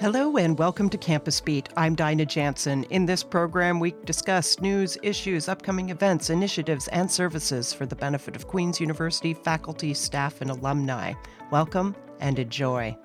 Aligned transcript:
Hello 0.00 0.36
and 0.36 0.58
welcome 0.58 0.88
to 0.88 0.98
Campus 0.98 1.40
Beat. 1.40 1.68
I'm 1.76 1.94
Dinah 1.94 2.26
Jansen. 2.26 2.82
In 2.84 3.06
this 3.06 3.22
program, 3.22 3.78
we 3.78 3.94
discuss 4.04 4.58
news, 4.58 4.98
issues, 5.00 5.48
upcoming 5.48 5.90
events, 5.90 6.28
initiatives, 6.28 6.88
and 6.88 7.08
services 7.08 7.72
for 7.72 7.86
the 7.86 7.94
benefit 7.94 8.34
of 8.34 8.48
Queen's 8.48 8.80
University 8.80 9.32
faculty, 9.32 9.94
staff, 9.94 10.40
and 10.40 10.50
alumni. 10.50 11.12
Welcome 11.52 11.94
and 12.18 12.40
enjoy. 12.40 12.96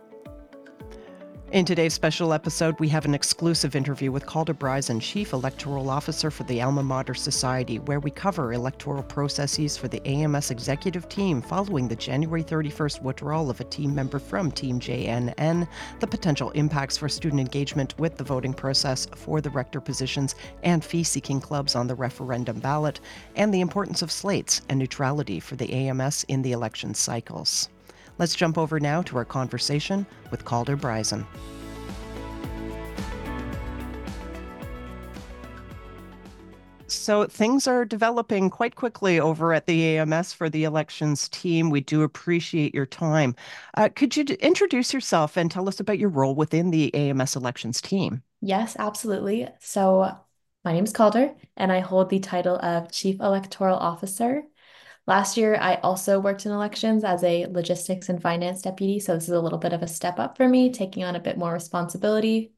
In 1.53 1.65
today's 1.65 1.93
special 1.93 2.33
episode, 2.33 2.79
we 2.79 2.89
have 2.89 3.05
an 3.05 3.13
exclusive 3.13 3.75
interview 3.75 4.11
with 4.11 4.25
Calder 4.25 4.55
Bryson, 4.55 4.99
Chief 4.99 5.33
Electoral 5.33 5.87
Officer 5.87 6.31
for 6.31 6.41
the 6.45 6.59
Alma 6.63 6.81
Mater 6.81 7.13
Society, 7.13 7.77
where 7.77 7.99
we 7.99 8.09
cover 8.09 8.53
electoral 8.53 9.03
processes 9.03 9.77
for 9.77 9.87
the 9.87 10.03
AMS 10.03 10.49
executive 10.49 11.07
team 11.09 11.43
following 11.43 11.87
the 11.87 11.95
January 11.95 12.43
31st 12.43 13.03
withdrawal 13.03 13.51
of 13.51 13.61
a 13.61 13.65
team 13.65 13.93
member 13.93 14.17
from 14.17 14.51
Team 14.51 14.79
JNN, 14.79 15.67
the 15.99 16.07
potential 16.07 16.49
impacts 16.55 16.97
for 16.97 17.07
student 17.07 17.39
engagement 17.39 17.99
with 17.99 18.17
the 18.17 18.23
voting 18.23 18.55
process 18.55 19.05
for 19.13 19.39
the 19.39 19.51
rector 19.51 19.79
positions 19.79 20.33
and 20.63 20.83
fee 20.83 21.03
seeking 21.03 21.39
clubs 21.39 21.75
on 21.75 21.85
the 21.85 21.93
referendum 21.93 22.59
ballot, 22.61 22.99
and 23.35 23.53
the 23.53 23.61
importance 23.61 24.01
of 24.01 24.11
slates 24.11 24.63
and 24.69 24.79
neutrality 24.79 25.39
for 25.39 25.55
the 25.55 25.71
AMS 25.71 26.25
in 26.29 26.41
the 26.41 26.51
election 26.51 26.95
cycles. 26.95 27.69
Let's 28.17 28.35
jump 28.35 28.57
over 28.57 28.79
now 28.79 29.01
to 29.03 29.17
our 29.17 29.25
conversation 29.25 30.05
with 30.31 30.45
Calder 30.45 30.75
Bryson. 30.75 31.25
So 36.87 37.25
things 37.25 37.67
are 37.67 37.85
developing 37.85 38.49
quite 38.49 38.75
quickly 38.75 39.19
over 39.19 39.53
at 39.53 39.65
the 39.67 39.97
AMS 39.97 40.31
for 40.31 40.49
the 40.49 40.63
elections 40.63 41.27
team. 41.29 41.69
We 41.69 41.81
do 41.81 42.03
appreciate 42.03 42.73
your 42.73 42.85
time. 42.85 43.35
Uh, 43.75 43.89
could 43.93 44.15
you 44.15 44.23
introduce 44.39 44.93
yourself 44.93 45.35
and 45.35 45.51
tell 45.51 45.67
us 45.67 45.79
about 45.79 45.99
your 45.99 46.09
role 46.09 46.35
within 46.35 46.71
the 46.71 46.93
AMS 46.93 47.35
elections 47.35 47.81
team? 47.81 48.21
Yes, 48.41 48.75
absolutely. 48.79 49.49
So 49.59 50.17
my 50.63 50.71
name 50.71 50.85
is 50.85 50.93
Calder, 50.93 51.33
and 51.57 51.71
I 51.71 51.79
hold 51.79 52.09
the 52.09 52.19
title 52.19 52.57
of 52.57 52.91
Chief 52.91 53.19
Electoral 53.19 53.77
Officer 53.77 54.43
Last 55.05 55.35
year, 55.35 55.57
I 55.59 55.75
also 55.75 56.19
worked 56.19 56.45
in 56.45 56.51
elections 56.51 57.03
as 57.03 57.23
a 57.23 57.45
logistics 57.47 58.07
and 58.07 58.21
finance 58.21 58.61
deputy. 58.61 58.99
So 58.99 59.15
this 59.15 59.25
is 59.25 59.33
a 59.33 59.41
little 59.41 59.59
bit 59.59 59.73
of 59.73 59.81
a 59.81 59.87
step 59.87 60.17
up 60.17 60.37
for 60.37 60.47
me, 60.47 60.71
taking 60.71 61.03
on 61.03 61.15
a 61.15 61.19
bit 61.19 61.37
more 61.37 61.51
responsibility. 61.51 62.53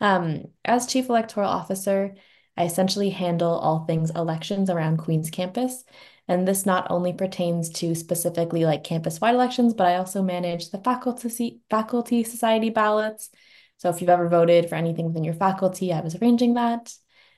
Um, 0.00 0.44
as 0.64 0.86
chief 0.86 1.08
electoral 1.08 1.50
officer, 1.50 2.14
I 2.56 2.64
essentially 2.64 3.10
handle 3.10 3.58
all 3.58 3.84
things 3.84 4.10
elections 4.10 4.70
around 4.70 4.98
Queen's 4.98 5.30
campus. 5.30 5.84
And 6.28 6.46
this 6.46 6.64
not 6.64 6.86
only 6.90 7.12
pertains 7.12 7.70
to 7.70 7.96
specifically 7.96 8.64
like 8.64 8.84
campus-wide 8.84 9.34
elections, 9.34 9.74
but 9.74 9.88
I 9.88 9.96
also 9.96 10.22
manage 10.22 10.70
the 10.70 10.78
faculty 10.78 11.60
faculty 11.68 12.22
society 12.22 12.70
ballots. 12.70 13.30
So 13.78 13.88
if 13.88 14.00
you've 14.00 14.10
ever 14.10 14.28
voted 14.28 14.68
for 14.68 14.76
anything 14.76 15.06
within 15.06 15.24
your 15.24 15.34
faculty, 15.34 15.92
I 15.92 16.00
was 16.00 16.14
arranging 16.14 16.54
that. 16.54 16.92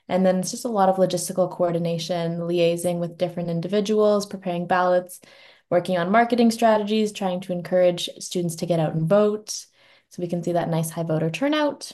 And 0.07 0.25
then 0.25 0.39
it's 0.39 0.51
just 0.51 0.65
a 0.65 0.69
lot 0.69 0.89
of 0.89 0.97
logistical 0.97 1.49
coordination, 1.49 2.39
liaising 2.39 2.99
with 2.99 3.17
different 3.17 3.49
individuals, 3.49 4.25
preparing 4.25 4.67
ballots, 4.67 5.21
working 5.69 5.97
on 5.97 6.11
marketing 6.11 6.51
strategies, 6.51 7.11
trying 7.11 7.41
to 7.41 7.53
encourage 7.53 8.09
students 8.19 8.55
to 8.57 8.65
get 8.65 8.79
out 8.79 8.93
and 8.93 9.07
vote 9.07 9.49
so 10.09 10.21
we 10.21 10.27
can 10.27 10.43
see 10.43 10.51
that 10.53 10.69
nice 10.69 10.91
high 10.91 11.03
voter 11.03 11.29
turnout. 11.29 11.93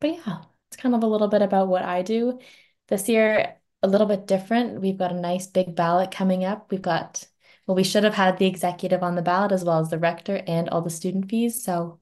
But 0.00 0.14
yeah, 0.14 0.38
it's 0.68 0.76
kind 0.76 0.94
of 0.94 1.02
a 1.02 1.06
little 1.06 1.28
bit 1.28 1.42
about 1.42 1.68
what 1.68 1.82
I 1.82 2.02
do. 2.02 2.40
This 2.88 3.08
year, 3.08 3.56
a 3.82 3.88
little 3.88 4.06
bit 4.06 4.26
different. 4.26 4.80
We've 4.80 4.98
got 4.98 5.12
a 5.12 5.20
nice 5.20 5.46
big 5.46 5.74
ballot 5.74 6.10
coming 6.10 6.44
up. 6.44 6.70
We've 6.70 6.82
got, 6.82 7.24
well, 7.66 7.76
we 7.76 7.84
should 7.84 8.04
have 8.04 8.14
had 8.14 8.38
the 8.38 8.46
executive 8.46 9.02
on 9.02 9.14
the 9.14 9.22
ballot 9.22 9.52
as 9.52 9.64
well 9.64 9.80
as 9.80 9.90
the 9.90 9.98
rector 9.98 10.42
and 10.46 10.68
all 10.68 10.82
the 10.82 10.90
student 10.90 11.28
fees. 11.28 11.62
So 11.62 12.00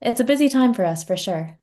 it's 0.00 0.20
a 0.20 0.24
busy 0.24 0.48
time 0.48 0.74
for 0.74 0.84
us 0.84 1.04
for 1.04 1.16
sure. 1.16 1.58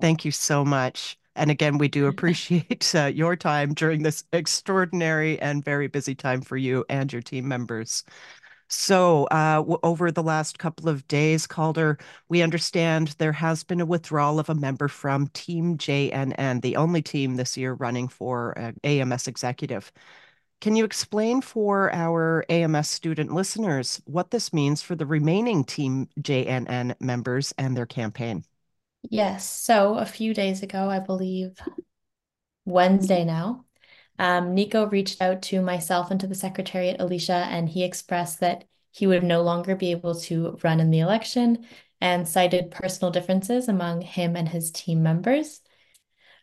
Thank 0.00 0.24
you 0.24 0.30
so 0.30 0.64
much. 0.64 1.18
And 1.36 1.50
again, 1.50 1.78
we 1.78 1.88
do 1.88 2.06
appreciate 2.08 2.94
uh, 2.94 3.06
your 3.06 3.36
time 3.36 3.74
during 3.74 4.02
this 4.02 4.24
extraordinary 4.32 5.40
and 5.40 5.64
very 5.64 5.88
busy 5.88 6.14
time 6.14 6.40
for 6.42 6.56
you 6.56 6.84
and 6.88 7.12
your 7.12 7.22
team 7.22 7.48
members. 7.48 8.04
So, 8.68 9.24
uh, 9.26 9.62
over 9.82 10.10
the 10.10 10.22
last 10.22 10.58
couple 10.58 10.88
of 10.88 11.06
days, 11.06 11.46
Calder, 11.46 11.98
we 12.28 12.42
understand 12.42 13.14
there 13.18 13.32
has 13.32 13.62
been 13.62 13.80
a 13.80 13.86
withdrawal 13.86 14.38
of 14.40 14.48
a 14.48 14.54
member 14.54 14.88
from 14.88 15.28
Team 15.28 15.76
JNN, 15.78 16.60
the 16.62 16.76
only 16.76 17.02
team 17.02 17.36
this 17.36 17.56
year 17.56 17.74
running 17.74 18.08
for 18.08 18.58
uh, 18.58 18.72
AMS 18.82 19.28
executive. 19.28 19.92
Can 20.60 20.76
you 20.76 20.84
explain 20.84 21.42
for 21.42 21.92
our 21.92 22.44
AMS 22.48 22.88
student 22.88 23.32
listeners 23.34 24.00
what 24.06 24.30
this 24.30 24.52
means 24.52 24.82
for 24.82 24.96
the 24.96 25.06
remaining 25.06 25.64
Team 25.64 26.08
JNN 26.20 26.94
members 27.00 27.52
and 27.58 27.76
their 27.76 27.86
campaign? 27.86 28.44
Yes. 29.10 29.48
So 29.48 29.96
a 29.96 30.06
few 30.06 30.34
days 30.34 30.62
ago, 30.62 30.88
I 30.88 30.98
believe 30.98 31.58
Wednesday 32.64 33.24
now, 33.24 33.64
um, 34.18 34.54
Nico 34.54 34.86
reached 34.86 35.20
out 35.20 35.42
to 35.42 35.60
myself 35.60 36.10
and 36.10 36.20
to 36.20 36.26
the 36.26 36.34
Secretariat, 36.34 37.00
Alicia, 37.00 37.46
and 37.50 37.68
he 37.68 37.84
expressed 37.84 38.40
that 38.40 38.64
he 38.90 39.06
would 39.06 39.24
no 39.24 39.42
longer 39.42 39.76
be 39.76 39.90
able 39.90 40.14
to 40.20 40.58
run 40.62 40.80
in 40.80 40.90
the 40.90 41.00
election 41.00 41.66
and 42.00 42.28
cited 42.28 42.70
personal 42.70 43.10
differences 43.10 43.68
among 43.68 44.00
him 44.00 44.36
and 44.36 44.48
his 44.48 44.70
team 44.70 45.02
members. 45.02 45.60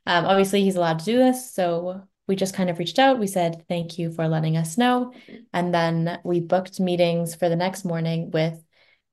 Um, 0.06 0.26
obviously, 0.26 0.64
he's 0.64 0.76
allowed 0.76 1.00
to 1.00 1.06
do 1.06 1.18
this. 1.18 1.52
So 1.54 2.04
we 2.28 2.36
just 2.36 2.54
kind 2.54 2.70
of 2.70 2.80
reached 2.80 3.00
out. 3.00 3.20
We 3.20 3.28
said, 3.28 3.66
thank 3.68 3.98
you 3.98 4.12
for 4.12 4.28
letting 4.28 4.58
us 4.58 4.78
know. 4.78 5.14
And 5.54 5.74
then 5.74 6.20
we 6.24 6.40
booked 6.40 6.80
meetings 6.80 7.36
for 7.36 7.50
the 7.50 7.56
next 7.56 7.86
morning 7.86 8.32
with 8.32 8.62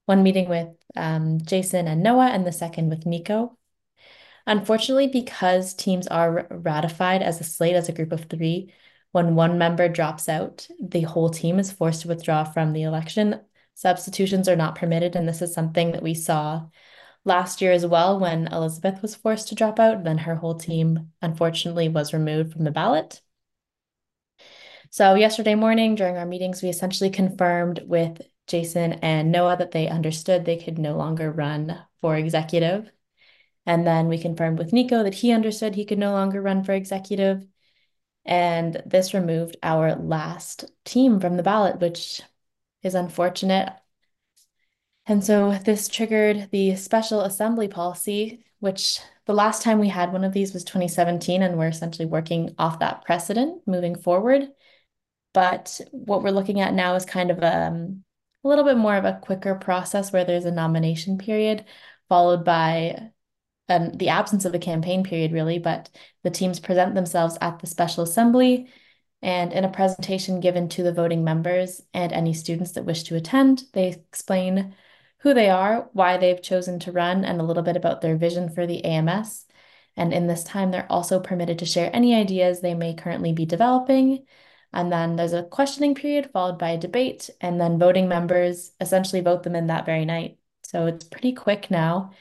one 0.06 0.22
meeting 0.22 0.48
with 0.48 0.68
um, 0.96 1.40
Jason 1.40 1.86
and 1.86 2.02
Noah, 2.02 2.28
and 2.28 2.46
the 2.46 2.52
second 2.52 2.88
with 2.88 3.06
Nico. 3.06 3.56
Unfortunately, 4.46 5.08
because 5.08 5.74
teams 5.74 6.06
are 6.06 6.46
ratified 6.50 7.22
as 7.22 7.40
a 7.40 7.44
slate 7.44 7.76
as 7.76 7.88
a 7.88 7.92
group 7.92 8.12
of 8.12 8.24
three, 8.24 8.72
when 9.12 9.34
one 9.34 9.58
member 9.58 9.88
drops 9.88 10.28
out, 10.28 10.66
the 10.80 11.02
whole 11.02 11.30
team 11.30 11.58
is 11.58 11.72
forced 11.72 12.02
to 12.02 12.08
withdraw 12.08 12.44
from 12.44 12.72
the 12.72 12.82
election. 12.82 13.40
Substitutions 13.74 14.48
are 14.48 14.56
not 14.56 14.74
permitted, 14.74 15.16
and 15.16 15.28
this 15.28 15.42
is 15.42 15.54
something 15.54 15.92
that 15.92 16.02
we 16.02 16.14
saw 16.14 16.66
last 17.24 17.60
year 17.60 17.72
as 17.72 17.86
well 17.86 18.18
when 18.18 18.48
Elizabeth 18.48 19.02
was 19.02 19.14
forced 19.14 19.48
to 19.48 19.54
drop 19.54 19.78
out. 19.78 20.04
Then 20.04 20.18
her 20.18 20.34
whole 20.34 20.56
team, 20.56 21.12
unfortunately, 21.22 21.88
was 21.88 22.12
removed 22.12 22.52
from 22.52 22.64
the 22.64 22.70
ballot. 22.70 23.20
So, 24.90 25.14
yesterday 25.14 25.54
morning 25.54 25.94
during 25.94 26.16
our 26.16 26.26
meetings, 26.26 26.62
we 26.62 26.70
essentially 26.70 27.10
confirmed 27.10 27.82
with 27.86 28.22
Jason 28.48 28.94
and 28.94 29.30
Noah 29.30 29.56
that 29.58 29.70
they 29.70 29.88
understood 29.88 30.44
they 30.44 30.56
could 30.56 30.78
no 30.78 30.96
longer 30.96 31.30
run 31.30 31.78
for 32.00 32.16
executive. 32.16 32.90
And 33.66 33.86
then 33.86 34.08
we 34.08 34.18
confirmed 34.18 34.58
with 34.58 34.72
Nico 34.72 35.02
that 35.02 35.14
he 35.14 35.30
understood 35.32 35.74
he 35.74 35.84
could 35.84 35.98
no 35.98 36.12
longer 36.12 36.40
run 36.40 36.64
for 36.64 36.72
executive. 36.72 37.46
And 38.24 38.82
this 38.86 39.14
removed 39.14 39.56
our 39.62 39.94
last 39.94 40.64
team 40.84 41.20
from 41.20 41.36
the 41.36 41.42
ballot, 41.42 41.80
which 41.80 42.22
is 42.82 42.94
unfortunate. 42.94 43.72
And 45.06 45.24
so 45.24 45.52
this 45.64 45.88
triggered 45.88 46.50
the 46.50 46.76
special 46.76 47.22
assembly 47.22 47.68
policy, 47.68 48.44
which 48.60 49.00
the 49.26 49.34
last 49.34 49.62
time 49.62 49.78
we 49.78 49.88
had 49.88 50.12
one 50.12 50.24
of 50.24 50.32
these 50.32 50.52
was 50.52 50.64
2017, 50.64 51.42
and 51.42 51.58
we're 51.58 51.68
essentially 51.68 52.06
working 52.06 52.54
off 52.58 52.78
that 52.80 53.04
precedent 53.04 53.62
moving 53.66 53.94
forward. 53.94 54.48
But 55.34 55.80
what 55.90 56.22
we're 56.22 56.30
looking 56.30 56.60
at 56.60 56.74
now 56.74 56.94
is 56.94 57.04
kind 57.04 57.30
of 57.30 57.42
um, 57.42 58.04
a 58.44 58.48
little 58.48 58.64
bit 58.64 58.76
more 58.76 58.96
of 58.96 59.04
a 59.04 59.18
quicker 59.22 59.54
process 59.54 60.12
where 60.12 60.24
there's 60.24 60.44
a 60.44 60.50
nomination 60.50 61.18
period 61.18 61.64
followed 62.08 62.44
by 62.44 63.10
um, 63.68 63.92
the 63.92 64.08
absence 64.08 64.44
of 64.44 64.54
a 64.54 64.58
campaign 64.58 65.04
period, 65.04 65.32
really, 65.32 65.58
but 65.58 65.90
the 66.22 66.30
teams 66.30 66.58
present 66.60 66.94
themselves 66.94 67.36
at 67.40 67.58
the 67.58 67.66
Special 67.66 68.02
Assembly 68.04 68.70
and 69.20 69.52
in 69.52 69.64
a 69.64 69.70
presentation 69.70 70.40
given 70.40 70.68
to 70.70 70.82
the 70.82 70.92
voting 70.92 71.24
members 71.24 71.82
and 71.92 72.12
any 72.12 72.32
students 72.32 72.72
that 72.72 72.84
wish 72.84 73.02
to 73.04 73.16
attend, 73.16 73.64
they 73.72 73.88
explain 73.88 74.74
who 75.18 75.34
they 75.34 75.50
are, 75.50 75.88
why 75.92 76.16
they've 76.16 76.40
chosen 76.40 76.78
to 76.78 76.92
run, 76.92 77.24
and 77.24 77.40
a 77.40 77.44
little 77.44 77.64
bit 77.64 77.76
about 77.76 78.00
their 78.00 78.16
vision 78.16 78.48
for 78.48 78.66
the 78.66 78.84
AMS. 78.84 79.44
And 79.96 80.12
in 80.12 80.28
this 80.28 80.44
time, 80.44 80.70
they're 80.70 80.90
also 80.90 81.18
permitted 81.18 81.58
to 81.58 81.66
share 81.66 81.90
any 81.92 82.14
ideas 82.14 82.60
they 82.60 82.74
may 82.74 82.94
currently 82.94 83.32
be 83.32 83.44
developing 83.44 84.24
and 84.78 84.92
then 84.92 85.16
there's 85.16 85.32
a 85.32 85.42
questioning 85.42 85.96
period 85.96 86.30
followed 86.32 86.56
by 86.56 86.70
a 86.70 86.78
debate, 86.78 87.30
and 87.40 87.60
then 87.60 87.80
voting 87.80 88.06
members 88.06 88.70
essentially 88.80 89.20
vote 89.20 89.42
them 89.42 89.56
in 89.56 89.66
that 89.66 89.84
very 89.84 90.04
night. 90.04 90.38
So 90.62 90.86
it's 90.86 91.02
pretty 91.02 91.32
quick 91.32 91.68
now, 91.68 92.12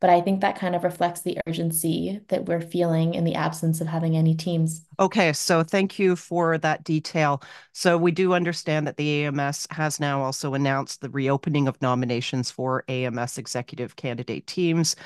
but 0.00 0.08
I 0.08 0.22
think 0.22 0.40
that 0.40 0.58
kind 0.58 0.74
of 0.74 0.82
reflects 0.82 1.20
the 1.20 1.36
urgency 1.46 2.22
that 2.28 2.46
we're 2.46 2.62
feeling 2.62 3.12
in 3.12 3.24
the 3.24 3.34
absence 3.34 3.82
of 3.82 3.86
having 3.86 4.16
any 4.16 4.34
teams. 4.34 4.86
Okay, 4.98 5.30
so 5.34 5.62
thank 5.62 5.98
you 5.98 6.16
for 6.16 6.56
that 6.56 6.84
detail. 6.84 7.42
So 7.74 7.98
we 7.98 8.12
do 8.12 8.32
understand 8.32 8.86
that 8.86 8.96
the 8.96 9.26
AMS 9.26 9.66
has 9.72 10.00
now 10.00 10.22
also 10.22 10.54
announced 10.54 11.02
the 11.02 11.10
reopening 11.10 11.68
of 11.68 11.82
nominations 11.82 12.50
for 12.50 12.82
AMS 12.88 13.36
executive 13.36 13.94
candidate 13.96 14.46
teams 14.46 14.96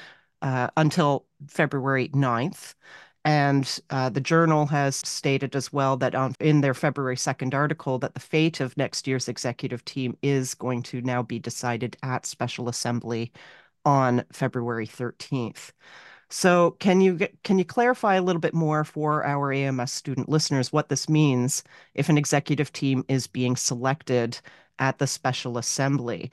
uh, 0.42 0.68
until 0.76 1.26
February 1.48 2.08
9th. 2.10 2.74
And 3.24 3.80
uh, 3.90 4.08
the 4.08 4.20
journal 4.20 4.66
has 4.66 4.96
stated 4.96 5.54
as 5.54 5.72
well 5.72 5.96
that 5.98 6.14
on, 6.14 6.34
in 6.40 6.62
their 6.62 6.72
February 6.74 7.16
2nd 7.16 7.52
article 7.54 7.98
that 7.98 8.14
the 8.14 8.20
fate 8.20 8.60
of 8.60 8.76
next 8.76 9.06
year's 9.06 9.28
executive 9.28 9.84
team 9.84 10.16
is 10.22 10.54
going 10.54 10.82
to 10.84 11.02
now 11.02 11.22
be 11.22 11.38
decided 11.38 11.96
at 12.02 12.24
Special 12.24 12.68
Assembly 12.68 13.30
on 13.84 14.24
February 14.32 14.86
13th. 14.86 15.72
So 16.30 16.72
can 16.78 17.00
you 17.00 17.18
can 17.42 17.58
you 17.58 17.64
clarify 17.64 18.14
a 18.14 18.22
little 18.22 18.40
bit 18.40 18.54
more 18.54 18.84
for 18.84 19.24
our 19.24 19.52
AMS 19.52 19.92
student 19.92 20.28
listeners 20.28 20.72
what 20.72 20.88
this 20.88 21.08
means 21.08 21.64
if 21.94 22.08
an 22.08 22.16
executive 22.18 22.72
team 22.72 23.04
is 23.08 23.26
being 23.26 23.56
selected 23.56 24.40
at 24.78 24.98
the 24.98 25.06
Special 25.08 25.58
Assembly? 25.58 26.30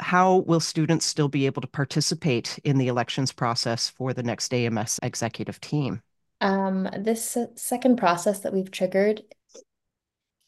How 0.00 0.38
will 0.46 0.60
students 0.60 1.06
still 1.06 1.28
be 1.28 1.46
able 1.46 1.62
to 1.62 1.68
participate 1.68 2.58
in 2.64 2.78
the 2.78 2.88
elections 2.88 3.32
process 3.32 3.88
for 3.88 4.12
the 4.12 4.22
next 4.22 4.52
AMS 4.52 5.00
executive 5.02 5.60
team? 5.60 6.02
Um, 6.40 6.88
this 6.98 7.36
second 7.56 7.96
process 7.96 8.40
that 8.40 8.52
we've 8.52 8.70
triggered, 8.70 9.22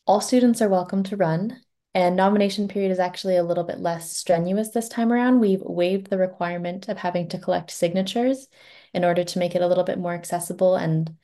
all 0.06 0.20
students 0.20 0.60
are 0.60 0.68
welcome 0.68 1.02
to 1.04 1.16
run, 1.16 1.60
and 1.94 2.16
nomination 2.16 2.68
period 2.68 2.90
is 2.90 2.98
actually 2.98 3.36
a 3.36 3.44
little 3.44 3.64
bit 3.64 3.78
less 3.78 4.10
strenuous 4.10 4.70
this 4.70 4.88
time 4.88 5.12
around. 5.12 5.40
We've 5.40 5.62
waived 5.62 6.10
the 6.10 6.18
requirement 6.18 6.88
of 6.88 6.98
having 6.98 7.28
to 7.28 7.38
collect 7.38 7.70
signatures 7.70 8.48
in 8.92 9.04
order 9.04 9.24
to 9.24 9.38
make 9.38 9.54
it 9.54 9.62
a 9.62 9.68
little 9.68 9.84
bit 9.84 9.98
more 9.98 10.14
accessible 10.14 10.76
and 10.76 11.14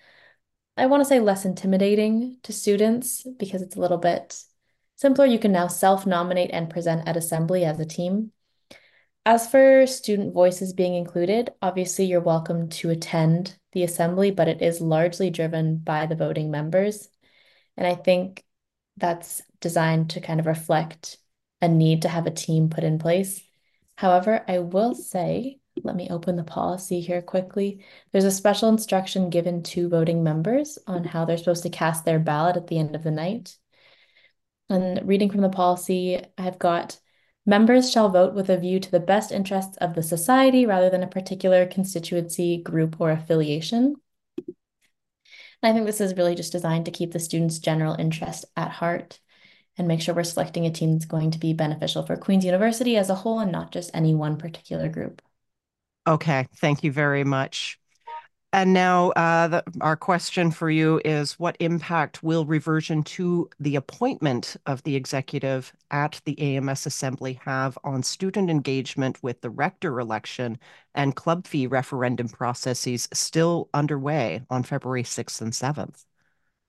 I 0.76 0.86
want 0.86 1.02
to 1.02 1.04
say 1.04 1.20
less 1.20 1.44
intimidating 1.44 2.38
to 2.44 2.54
students 2.54 3.26
because 3.38 3.60
it's 3.60 3.76
a 3.76 3.80
little 3.80 3.98
bit 3.98 4.42
Simpler, 5.00 5.24
you 5.24 5.38
can 5.38 5.52
now 5.52 5.66
self-nominate 5.66 6.50
and 6.52 6.68
present 6.68 7.08
at 7.08 7.16
assembly 7.16 7.64
as 7.64 7.80
a 7.80 7.86
team. 7.86 8.32
As 9.24 9.50
for 9.50 9.86
student 9.86 10.34
voices 10.34 10.74
being 10.74 10.94
included, 10.94 11.48
obviously 11.62 12.04
you're 12.04 12.20
welcome 12.20 12.68
to 12.68 12.90
attend 12.90 13.56
the 13.72 13.82
assembly, 13.82 14.30
but 14.30 14.46
it 14.46 14.60
is 14.60 14.82
largely 14.82 15.30
driven 15.30 15.78
by 15.78 16.04
the 16.04 16.16
voting 16.16 16.50
members. 16.50 17.08
And 17.78 17.86
I 17.86 17.94
think 17.94 18.44
that's 18.98 19.40
designed 19.62 20.10
to 20.10 20.20
kind 20.20 20.38
of 20.38 20.44
reflect 20.44 21.16
a 21.62 21.68
need 21.68 22.02
to 22.02 22.10
have 22.10 22.26
a 22.26 22.30
team 22.30 22.68
put 22.68 22.84
in 22.84 22.98
place. 22.98 23.42
However, 23.96 24.44
I 24.46 24.58
will 24.58 24.94
say, 24.94 25.60
let 25.82 25.96
me 25.96 26.08
open 26.10 26.36
the 26.36 26.44
policy 26.44 27.00
here 27.00 27.22
quickly. 27.22 27.86
There's 28.12 28.24
a 28.24 28.30
special 28.30 28.68
instruction 28.68 29.30
given 29.30 29.62
to 29.62 29.88
voting 29.88 30.22
members 30.22 30.78
on 30.86 31.04
how 31.04 31.24
they're 31.24 31.38
supposed 31.38 31.62
to 31.62 31.70
cast 31.70 32.04
their 32.04 32.18
ballot 32.18 32.58
at 32.58 32.66
the 32.66 32.78
end 32.78 32.94
of 32.94 33.02
the 33.02 33.10
night. 33.10 33.56
And 34.70 35.06
reading 35.06 35.30
from 35.30 35.40
the 35.40 35.48
policy, 35.48 36.22
I've 36.38 36.58
got 36.58 37.00
members 37.44 37.90
shall 37.90 38.08
vote 38.08 38.34
with 38.34 38.48
a 38.48 38.56
view 38.56 38.78
to 38.78 38.90
the 38.90 39.00
best 39.00 39.32
interests 39.32 39.76
of 39.78 39.94
the 39.94 40.02
society 40.02 40.64
rather 40.64 40.88
than 40.88 41.02
a 41.02 41.08
particular 41.08 41.66
constituency, 41.66 42.62
group, 42.62 43.00
or 43.00 43.10
affiliation. 43.10 43.96
And 45.62 45.70
I 45.70 45.72
think 45.72 45.86
this 45.86 46.00
is 46.00 46.16
really 46.16 46.36
just 46.36 46.52
designed 46.52 46.84
to 46.84 46.92
keep 46.92 47.12
the 47.12 47.18
students' 47.18 47.58
general 47.58 47.96
interest 47.98 48.44
at 48.56 48.70
heart 48.70 49.18
and 49.76 49.88
make 49.88 50.00
sure 50.00 50.14
we're 50.14 50.22
selecting 50.22 50.66
a 50.66 50.70
team 50.70 50.92
that's 50.92 51.04
going 51.04 51.32
to 51.32 51.38
be 51.38 51.52
beneficial 51.52 52.06
for 52.06 52.16
Queen's 52.16 52.44
University 52.44 52.96
as 52.96 53.10
a 53.10 53.14
whole 53.16 53.40
and 53.40 53.50
not 53.50 53.72
just 53.72 53.90
any 53.92 54.14
one 54.14 54.36
particular 54.36 54.88
group. 54.88 55.20
Okay, 56.06 56.46
thank 56.56 56.84
you 56.84 56.92
very 56.92 57.24
much. 57.24 57.79
And 58.52 58.72
now, 58.72 59.10
uh, 59.10 59.46
the, 59.46 59.64
our 59.80 59.96
question 59.96 60.50
for 60.50 60.68
you 60.68 61.00
is 61.04 61.38
what 61.38 61.56
impact 61.60 62.24
will 62.24 62.44
reversion 62.44 63.04
to 63.04 63.48
the 63.60 63.76
appointment 63.76 64.56
of 64.66 64.82
the 64.82 64.96
executive 64.96 65.72
at 65.92 66.20
the 66.24 66.56
AMS 66.56 66.84
Assembly 66.84 67.38
have 67.44 67.78
on 67.84 68.02
student 68.02 68.50
engagement 68.50 69.22
with 69.22 69.40
the 69.40 69.50
rector 69.50 70.00
election 70.00 70.58
and 70.96 71.14
club 71.14 71.46
fee 71.46 71.68
referendum 71.68 72.28
processes 72.28 73.08
still 73.12 73.68
underway 73.72 74.42
on 74.50 74.64
February 74.64 75.04
6th 75.04 75.40
and 75.40 75.52
7th? 75.52 76.04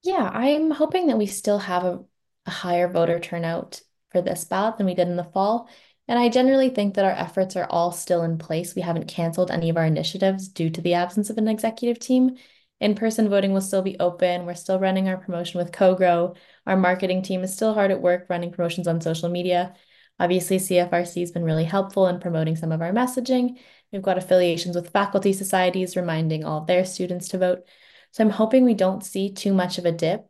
Yeah, 0.04 0.30
I'm 0.32 0.70
hoping 0.70 1.08
that 1.08 1.18
we 1.18 1.26
still 1.26 1.60
have 1.60 1.84
a, 1.84 2.04
a 2.46 2.52
higher 2.52 2.90
voter 2.90 3.20
turnout 3.20 3.82
for 4.12 4.22
this 4.22 4.46
ballot 4.46 4.78
than 4.78 4.86
we 4.86 4.94
did 4.94 5.08
in 5.08 5.16
the 5.16 5.24
fall. 5.24 5.68
And 6.08 6.20
I 6.20 6.30
generally 6.30 6.70
think 6.70 6.96
that 6.96 7.06
our 7.06 7.12
efforts 7.12 7.56
are 7.56 7.68
all 7.70 7.92
still 7.92 8.24
in 8.24 8.38
place. 8.38 8.76
We 8.76 8.82
haven't 8.82 9.08
canceled 9.08 9.52
any 9.52 9.70
of 9.70 9.78
our 9.78 9.86
initiatives 9.86 10.48
due 10.50 10.70
to 10.70 10.82
the 10.82 10.96
absence 10.96 11.30
of 11.30 11.38
an 11.38 11.48
executive 11.48 12.00
team. 12.00 12.38
In-person 12.80 13.30
voting 13.30 13.54
will 13.54 13.62
still 13.62 13.84
be 13.84 14.00
open. 14.00 14.46
We're 14.46 14.56
still 14.56 14.80
running 14.80 15.08
our 15.08 15.18
promotion 15.18 15.60
with 15.60 15.72
CoGrow. 15.72 16.36
Our 16.66 16.76
marketing 16.76 17.22
team 17.22 17.44
is 17.44 17.54
still 17.54 17.74
hard 17.74 17.92
at 17.92 18.02
work 18.02 18.26
running 18.30 18.52
promotions 18.52 18.88
on 18.88 19.00
social 19.00 19.30
media. 19.30 19.76
Obviously, 20.20 20.58
CFRC 20.58 21.22
has 21.22 21.32
been 21.32 21.44
really 21.44 21.64
helpful 21.64 22.08
in 22.08 22.20
promoting 22.20 22.56
some 22.56 22.72
of 22.72 22.82
our 22.82 22.92
messaging. 22.92 23.60
We've 23.92 24.02
got 24.02 24.18
affiliations 24.18 24.76
with 24.76 24.92
faculty 24.92 25.34
societies 25.34 25.96
reminding 25.96 26.44
all 26.44 26.62
of 26.62 26.68
their 26.68 26.86
students 26.86 27.30
to 27.30 27.38
vote. 27.38 27.68
So 28.12 28.24
I'm 28.24 28.30
hoping 28.30 28.66
we 28.66 28.74
don't 28.74 29.04
see 29.04 29.32
too 29.34 29.54
much 29.54 29.78
of 29.78 29.86
a 29.86 29.92
dip. 29.92 30.28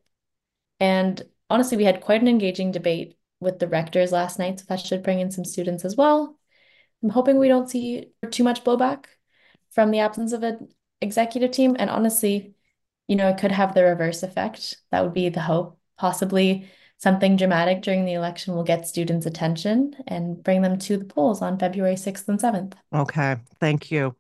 And 0.80 1.22
honestly, 1.50 1.78
we 1.78 1.86
had 1.86 2.02
quite 2.02 2.22
an 2.22 2.28
engaging 2.28 2.72
debate 2.72 3.18
with 3.42 3.60
the 3.60 3.68
rectors 3.68 4.12
last 4.12 4.40
night, 4.40 4.60
so 4.60 4.66
that 4.70 4.80
should 4.80 5.04
bring 5.04 5.20
in 5.20 5.32
some 5.32 5.44
students 5.44 5.84
as 5.84 5.98
well. 5.98 6.38
I'm 7.04 7.10
hoping 7.10 7.38
we 7.40 7.48
don't 7.48 7.70
see 7.70 8.12
too 8.30 8.44
much 8.44 8.64
blowback 8.64 9.06
from 9.72 9.92
the 9.92 10.00
absence 10.00 10.32
of 10.32 10.44
an 10.44 10.70
executive 11.02 11.52
team. 11.52 11.76
And 11.78 11.90
honestly, 11.90 12.54
you 13.08 13.16
know, 13.16 13.28
it 13.28 13.40
could 13.40 13.52
have 13.52 13.74
the 13.74 13.84
reverse 13.84 14.24
effect. 14.24 14.78
That 14.92 15.04
would 15.04 15.14
be 15.14 15.30
the 15.30 15.42
hope. 15.42 15.80
Possibly 15.98 16.70
something 16.98 17.36
dramatic 17.36 17.82
during 17.82 18.06
the 18.06 18.14
election 18.14 18.56
will 18.56 18.64
get 18.64 18.88
students' 18.88 19.26
attention 19.26 19.96
and 20.08 20.42
bring 20.42 20.62
them 20.62 20.78
to 20.78 20.98
the 20.98 21.06
polls 21.06 21.42
on 21.42 21.58
February 21.58 21.96
6th 21.96 22.28
and 22.30 22.40
7th. 22.40 22.74
Okay, 22.94 23.38
thank 23.60 23.92
you. 23.92 24.16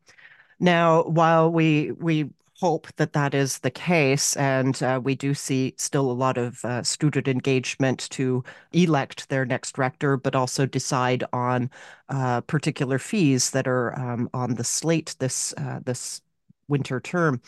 Now, 0.59 1.03
while 1.03 1.51
we 1.51 1.91
we 1.91 2.31
hope 2.61 2.87
that 2.97 3.13
that 3.13 3.33
is 3.33 3.59
the 3.59 3.71
case. 3.71 4.37
And 4.37 4.81
uh, 4.83 5.01
we 5.03 5.15
do 5.15 5.33
see 5.33 5.73
still 5.77 6.11
a 6.11 6.13
lot 6.13 6.37
of 6.37 6.63
uh, 6.63 6.83
student 6.83 7.27
engagement 7.27 8.07
to 8.11 8.43
elect 8.71 9.29
their 9.29 9.45
next 9.45 9.77
rector, 9.79 10.15
but 10.15 10.35
also 10.35 10.65
decide 10.67 11.23
on 11.33 11.71
uh, 12.09 12.41
particular 12.41 12.99
fees 12.99 13.51
that 13.51 13.67
are 13.67 13.97
um, 13.99 14.29
on 14.33 14.55
the 14.55 14.63
slate 14.63 15.15
this 15.19 15.53
uh, 15.57 15.79
this 15.83 16.21
winter 16.67 16.99
term. 16.99 17.41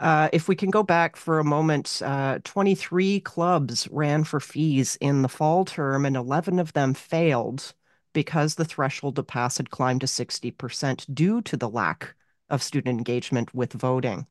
Uh, 0.00 0.28
if 0.32 0.48
we 0.48 0.56
can 0.56 0.70
go 0.70 0.82
back 0.82 1.16
for 1.16 1.38
a 1.38 1.44
moment, 1.44 2.02
uh, 2.04 2.38
23 2.44 3.20
clubs 3.20 3.88
ran 3.90 4.24
for 4.24 4.40
fees 4.40 4.96
in 5.00 5.22
the 5.22 5.28
fall 5.28 5.64
term, 5.64 6.04
and 6.04 6.16
11 6.16 6.58
of 6.58 6.72
them 6.72 6.92
failed 6.94 7.72
because 8.12 8.56
the 8.56 8.64
threshold 8.64 9.16
to 9.16 9.22
pass 9.22 9.56
had 9.58 9.70
climbed 9.70 10.00
to 10.00 10.06
60% 10.06 11.06
due 11.14 11.40
to 11.42 11.56
the 11.56 11.68
lack 11.68 12.14
of 12.50 12.62
student 12.62 12.98
engagement 12.98 13.54
with 13.54 13.72
voting. 13.72 14.26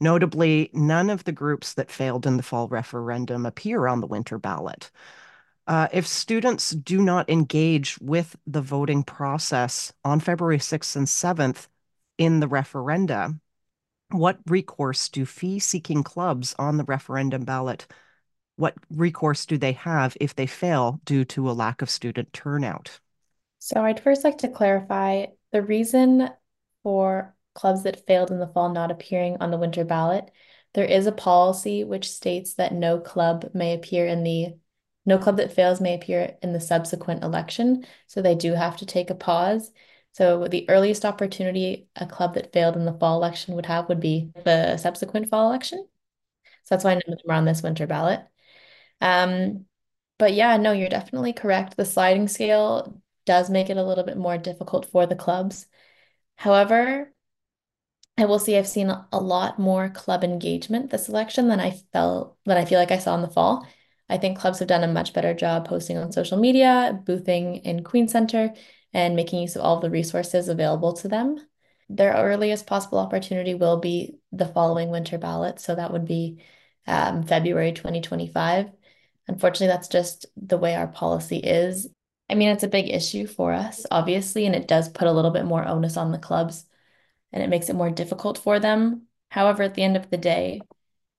Notably, 0.00 0.70
none 0.72 1.08
of 1.08 1.24
the 1.24 1.32
groups 1.32 1.74
that 1.74 1.90
failed 1.90 2.26
in 2.26 2.36
the 2.36 2.42
fall 2.42 2.68
referendum 2.68 3.46
appear 3.46 3.86
on 3.86 4.00
the 4.00 4.06
winter 4.06 4.38
ballot. 4.38 4.90
Uh, 5.66 5.88
if 5.92 6.06
students 6.06 6.70
do 6.70 7.02
not 7.02 7.28
engage 7.28 7.98
with 8.00 8.36
the 8.46 8.60
voting 8.60 9.02
process 9.02 9.92
on 10.04 10.20
February 10.20 10.58
6th 10.58 10.94
and 10.94 11.08
7th 11.08 11.68
in 12.18 12.40
the 12.40 12.48
referenda, 12.48 13.38
what 14.10 14.38
recourse 14.46 15.08
do 15.08 15.26
fee 15.26 15.58
seeking 15.58 16.04
clubs 16.04 16.54
on 16.58 16.76
the 16.76 16.84
referendum 16.84 17.44
ballot? 17.44 17.86
What 18.56 18.74
recourse 18.90 19.44
do 19.44 19.58
they 19.58 19.72
have 19.72 20.16
if 20.20 20.34
they 20.34 20.46
fail 20.46 21.00
due 21.04 21.24
to 21.26 21.50
a 21.50 21.52
lack 21.52 21.82
of 21.82 21.90
student 21.90 22.32
turnout? 22.32 23.00
So, 23.58 23.82
I'd 23.82 24.00
first 24.00 24.22
like 24.22 24.38
to 24.38 24.48
clarify 24.48 25.26
the 25.52 25.62
reason 25.62 26.30
for 26.82 27.34
clubs 27.56 27.82
that 27.82 28.06
failed 28.06 28.30
in 28.30 28.38
the 28.38 28.46
fall 28.46 28.68
not 28.68 28.92
appearing 28.92 29.38
on 29.40 29.50
the 29.50 29.58
winter 29.58 29.84
ballot. 29.84 30.30
There 30.74 30.84
is 30.84 31.06
a 31.06 31.12
policy 31.12 31.82
which 31.82 32.10
states 32.10 32.54
that 32.54 32.72
no 32.72 33.00
club 33.00 33.50
may 33.54 33.74
appear 33.74 34.06
in 34.06 34.22
the 34.22 34.54
no 35.04 35.18
club 35.18 35.36
that 35.38 35.52
fails 35.52 35.80
may 35.80 35.94
appear 35.94 36.36
in 36.42 36.52
the 36.52 36.60
subsequent 36.60 37.22
election. 37.24 37.86
So 38.06 38.22
they 38.22 38.34
do 38.34 38.54
have 38.54 38.76
to 38.78 38.86
take 38.86 39.08
a 39.08 39.14
pause. 39.14 39.72
So 40.12 40.48
the 40.48 40.68
earliest 40.68 41.04
opportunity 41.04 41.88
a 41.96 42.06
club 42.06 42.34
that 42.34 42.52
failed 42.52 42.76
in 42.76 42.84
the 42.84 42.92
fall 42.92 43.16
election 43.16 43.54
would 43.54 43.66
have 43.66 43.88
would 43.88 44.00
be 44.00 44.32
the 44.44 44.76
subsequent 44.76 45.28
fall 45.30 45.48
election. 45.48 45.86
So 46.64 46.74
that's 46.74 46.84
why 46.84 46.94
none 46.94 47.02
of 47.06 47.18
them 47.22 47.30
are 47.30 47.34
on 47.34 47.44
this 47.44 47.62
winter 47.62 47.86
ballot. 47.86 48.20
Um, 49.00 49.66
but 50.18 50.32
yeah, 50.34 50.56
no, 50.56 50.72
you're 50.72 50.88
definitely 50.88 51.32
correct. 51.32 51.76
The 51.76 51.84
sliding 51.84 52.28
scale 52.28 53.00
does 53.24 53.50
make 53.50 53.70
it 53.70 53.76
a 53.76 53.84
little 53.84 54.04
bit 54.04 54.16
more 54.16 54.38
difficult 54.38 54.86
for 54.86 55.06
the 55.06 55.16
clubs. 55.16 55.66
However, 56.36 57.12
I 58.18 58.24
will 58.24 58.38
say 58.38 58.58
I've 58.58 58.66
seen 58.66 58.90
a 58.90 59.20
lot 59.20 59.58
more 59.58 59.90
club 59.90 60.24
engagement 60.24 60.90
this 60.90 61.08
election 61.08 61.48
than 61.48 61.60
I 61.60 61.72
felt 61.92 62.36
than 62.46 62.56
I 62.56 62.64
feel 62.64 62.78
like 62.78 62.90
I 62.90 62.98
saw 62.98 63.14
in 63.14 63.22
the 63.22 63.28
fall. 63.28 63.66
I 64.08 64.16
think 64.18 64.38
clubs 64.38 64.60
have 64.60 64.68
done 64.68 64.84
a 64.84 64.88
much 64.88 65.12
better 65.12 65.34
job 65.34 65.68
posting 65.68 65.98
on 65.98 66.12
social 66.12 66.38
media, 66.38 66.98
boothing 67.04 67.56
in 67.56 67.84
Queen 67.84 68.08
Center, 68.08 68.54
and 68.94 69.16
making 69.16 69.42
use 69.42 69.56
of 69.56 69.62
all 69.62 69.76
of 69.76 69.82
the 69.82 69.90
resources 69.90 70.48
available 70.48 70.94
to 70.94 71.08
them. 71.08 71.38
Their 71.88 72.14
earliest 72.14 72.66
possible 72.66 72.98
opportunity 72.98 73.54
will 73.54 73.78
be 73.78 74.18
the 74.32 74.46
following 74.46 74.90
winter 74.90 75.18
ballot, 75.18 75.60
so 75.60 75.74
that 75.74 75.92
would 75.92 76.06
be 76.06 76.42
um, 76.86 77.24
February 77.24 77.72
2025. 77.72 78.70
Unfortunately, 79.28 79.66
that's 79.66 79.88
just 79.88 80.26
the 80.36 80.56
way 80.56 80.74
our 80.74 80.86
policy 80.86 81.38
is. 81.38 81.88
I 82.30 82.34
mean, 82.34 82.48
it's 82.48 82.64
a 82.64 82.68
big 82.68 82.88
issue 82.88 83.26
for 83.26 83.52
us, 83.52 83.86
obviously, 83.90 84.46
and 84.46 84.54
it 84.54 84.68
does 84.68 84.88
put 84.88 85.08
a 85.08 85.12
little 85.12 85.32
bit 85.32 85.44
more 85.44 85.66
onus 85.66 85.96
on 85.96 86.12
the 86.12 86.18
clubs 86.18 86.64
and 87.32 87.42
it 87.42 87.48
makes 87.48 87.68
it 87.68 87.76
more 87.76 87.90
difficult 87.90 88.38
for 88.38 88.58
them. 88.60 89.02
However, 89.30 89.62
at 89.62 89.74
the 89.74 89.82
end 89.82 89.96
of 89.96 90.10
the 90.10 90.16
day, 90.16 90.60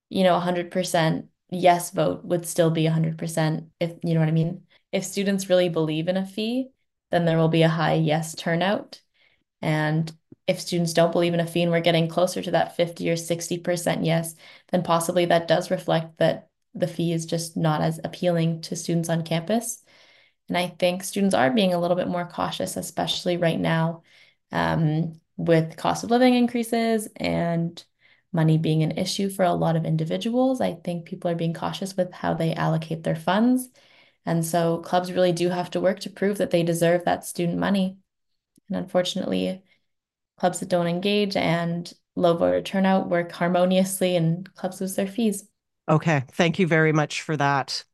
you 0.10 0.24
know, 0.24 0.34
100% 0.40 1.28
yes 1.50 1.92
vote 1.92 2.26
would 2.26 2.46
still 2.46 2.72
be 2.72 2.86
100% 2.86 3.70
if 3.80 3.94
you 4.04 4.14
know 4.14 4.20
what 4.20 4.30
I 4.30 4.34
mean. 4.34 4.64
If 4.92 5.04
students 5.04 5.50
really 5.50 5.70
believe 5.70 6.08
in 6.08 6.18
a 6.18 6.26
fee, 6.26 6.70
then 7.12 7.26
there 7.26 7.38
will 7.38 7.50
be 7.50 7.64
a 7.64 7.70
high 7.70 7.96
yes 7.96 8.36
turnout. 8.36 9.02
And 9.62 10.12
if 10.48 10.60
students 10.62 10.94
don't 10.94 11.12
believe 11.12 11.34
in 11.34 11.40
a 11.40 11.48
fee 11.48 11.64
and 11.64 11.72
we're 11.72 11.82
getting 11.82 12.08
closer 12.08 12.42
to 12.42 12.52
that 12.52 12.76
50 12.76 13.10
or 13.10 13.16
60% 13.16 14.06
yes, 14.06 14.36
then 14.72 14.84
possibly 14.84 15.26
that 15.26 15.48
does 15.48 15.72
reflect 15.72 16.18
that 16.20 16.48
the 16.74 16.88
fee 16.88 17.12
is 17.12 17.26
just 17.26 17.58
not 17.58 17.82
as 17.82 18.00
appealing 18.04 18.62
to 18.62 18.76
students 18.76 19.10
on 19.10 19.24
campus. 19.24 19.84
And 20.48 20.58
I 20.58 20.68
think 20.68 21.04
students 21.04 21.36
are 21.36 21.52
being 21.52 21.74
a 21.74 21.80
little 21.80 21.98
bit 21.98 22.08
more 22.08 22.26
cautious, 22.26 22.78
especially 22.78 23.38
right 23.38 23.60
now 23.60 24.04
um, 24.52 25.20
with 25.38 25.78
cost 25.78 26.04
of 26.04 26.12
living 26.12 26.34
increases 26.34 27.08
and 27.16 27.84
money 28.34 28.58
being 28.58 28.84
an 28.84 28.98
issue 28.98 29.30
for 29.30 29.46
a 29.46 29.54
lot 29.54 29.76
of 29.76 29.86
individuals. 29.86 30.60
I 30.60 30.74
think 30.74 31.06
people 31.06 31.32
are 31.32 31.36
being 31.36 31.54
cautious 31.54 31.96
with 31.96 32.12
how 32.12 32.34
they 32.34 32.54
allocate 32.54 33.04
their 33.04 33.16
funds. 33.16 33.70
And 34.26 34.46
so 34.46 34.80
clubs 34.80 35.12
really 35.12 35.32
do 35.32 35.50
have 35.50 35.70
to 35.72 35.80
work 35.80 36.02
to 36.02 36.10
prove 36.10 36.40
that 36.40 36.52
they 36.52 36.64
deserve 36.64 37.06
that 37.06 37.26
student 37.26 37.58
money. 37.58 37.98
And 38.68 38.78
unfortunately, 38.78 39.64
clubs 40.38 40.60
that 40.60 40.70
don't 40.70 40.88
engage 40.88 41.36
and 41.36 41.92
low 42.16 42.36
voter 42.36 42.62
turnout 42.62 43.10
work 43.10 43.32
harmoniously 43.32 44.16
and 44.16 44.54
clubs 44.56 44.82
lose 44.82 44.96
their 44.96 45.08
fees. 45.08 45.48
Okay, 45.88 46.26
thank 46.34 46.60
you 46.60 46.68
very 46.68 46.92
much 46.92 47.22
for 47.22 47.38
that. 47.38 47.86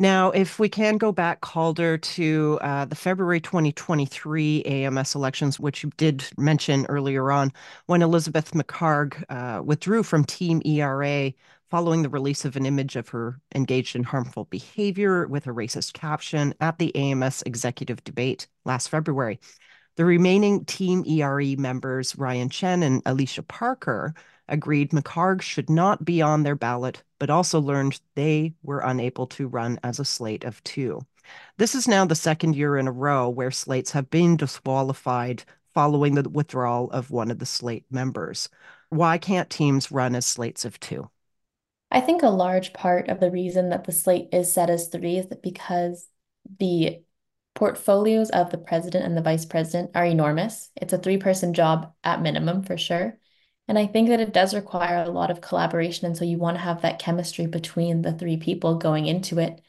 Now, 0.00 0.30
if 0.30 0.58
we 0.58 0.70
can 0.70 0.96
go 0.96 1.12
back, 1.12 1.42
Calder, 1.42 1.98
to 1.98 2.58
uh, 2.62 2.86
the 2.86 2.94
February 2.94 3.38
2023 3.38 4.62
AMS 4.62 5.14
elections, 5.14 5.60
which 5.60 5.84
you 5.84 5.90
did 5.98 6.24
mention 6.38 6.86
earlier 6.86 7.30
on, 7.30 7.52
when 7.84 8.00
Elizabeth 8.00 8.52
McHargue 8.52 9.22
uh, 9.28 9.62
withdrew 9.62 10.02
from 10.02 10.24
Team 10.24 10.62
ERA 10.64 11.34
following 11.70 12.00
the 12.00 12.08
release 12.08 12.46
of 12.46 12.56
an 12.56 12.64
image 12.64 12.96
of 12.96 13.10
her 13.10 13.42
engaged 13.54 13.94
in 13.94 14.02
harmful 14.02 14.46
behavior 14.46 15.28
with 15.28 15.46
a 15.46 15.50
racist 15.50 15.92
caption 15.92 16.54
at 16.62 16.78
the 16.78 16.96
AMS 16.96 17.42
executive 17.44 18.02
debate 18.02 18.48
last 18.64 18.88
February. 18.88 19.38
The 20.00 20.06
remaining 20.06 20.64
Team 20.64 21.04
ERA 21.06 21.58
members, 21.58 22.16
Ryan 22.16 22.48
Chen 22.48 22.82
and 22.82 23.02
Alicia 23.04 23.42
Parker, 23.42 24.14
agreed 24.48 24.92
McHargue 24.92 25.42
should 25.42 25.68
not 25.68 26.06
be 26.06 26.22
on 26.22 26.42
their 26.42 26.56
ballot, 26.56 27.02
but 27.18 27.28
also 27.28 27.60
learned 27.60 28.00
they 28.14 28.54
were 28.62 28.80
unable 28.80 29.26
to 29.26 29.46
run 29.46 29.78
as 29.84 30.00
a 30.00 30.06
slate 30.06 30.42
of 30.42 30.64
two. 30.64 31.02
This 31.58 31.74
is 31.74 31.86
now 31.86 32.06
the 32.06 32.14
second 32.14 32.56
year 32.56 32.78
in 32.78 32.88
a 32.88 32.92
row 32.92 33.28
where 33.28 33.50
slates 33.50 33.90
have 33.90 34.08
been 34.08 34.38
disqualified 34.38 35.44
following 35.74 36.14
the 36.14 36.26
withdrawal 36.30 36.90
of 36.92 37.10
one 37.10 37.30
of 37.30 37.38
the 37.38 37.44
slate 37.44 37.84
members. 37.90 38.48
Why 38.88 39.18
can't 39.18 39.50
teams 39.50 39.92
run 39.92 40.14
as 40.14 40.24
slates 40.24 40.64
of 40.64 40.80
two? 40.80 41.10
I 41.90 42.00
think 42.00 42.22
a 42.22 42.30
large 42.30 42.72
part 42.72 43.10
of 43.10 43.20
the 43.20 43.30
reason 43.30 43.68
that 43.68 43.84
the 43.84 43.92
slate 43.92 44.30
is 44.32 44.50
set 44.50 44.70
as 44.70 44.88
three 44.88 45.18
is 45.18 45.28
that 45.28 45.42
because 45.42 46.08
the 46.58 47.02
portfolios 47.54 48.30
of 48.30 48.50
the 48.50 48.58
president 48.58 49.04
and 49.04 49.16
the 49.16 49.22
vice 49.22 49.44
president 49.44 49.90
are 49.94 50.04
enormous. 50.04 50.70
It's 50.76 50.92
a 50.92 50.98
three 50.98 51.18
person 51.18 51.54
job 51.54 51.92
at 52.04 52.22
minimum 52.22 52.62
for 52.62 52.76
sure. 52.76 53.18
And 53.68 53.78
I 53.78 53.86
think 53.86 54.08
that 54.08 54.20
it 54.20 54.32
does 54.32 54.54
require 54.54 55.04
a 55.04 55.10
lot 55.10 55.30
of 55.30 55.40
collaboration. 55.40 56.06
And 56.06 56.16
so 56.16 56.24
you 56.24 56.38
want 56.38 56.56
to 56.56 56.62
have 56.62 56.82
that 56.82 56.98
chemistry 56.98 57.46
between 57.46 58.02
the 58.02 58.12
three 58.12 58.36
people 58.36 58.76
going 58.76 59.06
into 59.06 59.38
it. 59.38 59.60